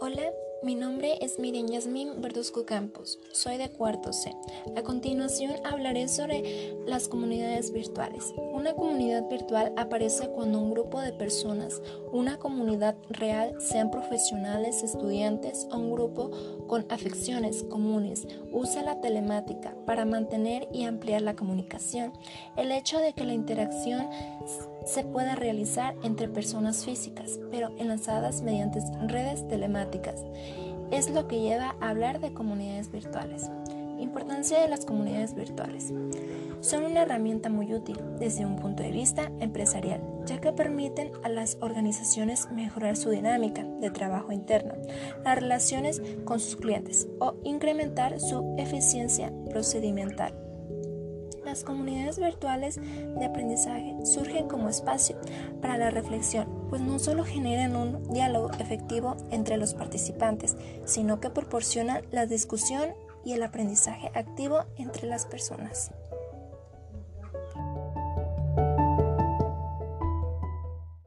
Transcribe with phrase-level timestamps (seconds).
[0.00, 0.32] Hola,
[0.62, 4.34] mi nombre es Miriam Yasmín Verduzco Campos, soy de cuarto C.
[4.76, 8.34] A continuación hablaré sobre las comunidades virtuales.
[8.52, 11.80] Una comunidad virtual aparece cuando un grupo de personas,
[12.12, 16.30] una comunidad real, sean profesionales, estudiantes o un grupo
[16.66, 22.12] con afecciones comunes, usa la telemática para mantener y ampliar la comunicación.
[22.56, 24.08] El hecho de que la interacción
[24.84, 30.24] se pueda realizar entre personas físicas, pero enlazadas mediante redes telemáticas
[30.90, 33.50] es lo que lleva a hablar de comunidades virtuales.
[33.98, 35.92] Importancia de las comunidades virtuales.
[36.60, 41.28] Son una herramienta muy útil desde un punto de vista empresarial, ya que permiten a
[41.28, 44.74] las organizaciones mejorar su dinámica de trabajo interno,
[45.24, 50.49] las relaciones con sus clientes o incrementar su eficiencia procedimental.
[51.44, 55.16] Las comunidades virtuales de aprendizaje surgen como espacio
[55.60, 61.30] para la reflexión, pues no solo generan un diálogo efectivo entre los participantes, sino que
[61.30, 62.90] proporcionan la discusión
[63.24, 65.90] y el aprendizaje activo entre las personas.